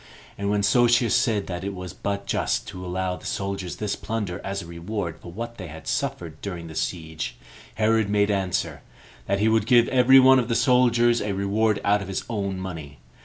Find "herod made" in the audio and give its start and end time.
7.75-8.31